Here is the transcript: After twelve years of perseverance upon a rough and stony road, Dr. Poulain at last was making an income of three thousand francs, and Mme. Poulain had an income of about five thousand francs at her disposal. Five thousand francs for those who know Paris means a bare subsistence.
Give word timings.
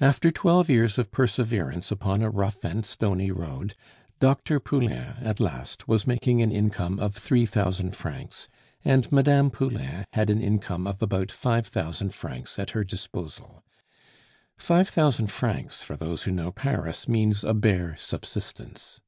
After 0.00 0.30
twelve 0.30 0.70
years 0.70 0.96
of 0.96 1.10
perseverance 1.12 1.90
upon 1.90 2.22
a 2.22 2.30
rough 2.30 2.64
and 2.64 2.82
stony 2.82 3.30
road, 3.30 3.74
Dr. 4.18 4.58
Poulain 4.58 5.16
at 5.20 5.38
last 5.38 5.86
was 5.86 6.06
making 6.06 6.40
an 6.40 6.50
income 6.50 6.98
of 6.98 7.14
three 7.14 7.44
thousand 7.44 7.94
francs, 7.94 8.48
and 8.86 9.12
Mme. 9.12 9.48
Poulain 9.50 10.06
had 10.14 10.30
an 10.30 10.40
income 10.40 10.86
of 10.86 11.02
about 11.02 11.30
five 11.30 11.66
thousand 11.66 12.14
francs 12.14 12.58
at 12.58 12.70
her 12.70 12.84
disposal. 12.84 13.62
Five 14.56 14.88
thousand 14.88 15.26
francs 15.26 15.82
for 15.82 15.94
those 15.94 16.22
who 16.22 16.30
know 16.30 16.50
Paris 16.52 17.06
means 17.06 17.44
a 17.44 17.52
bare 17.52 17.96
subsistence. 17.98 19.02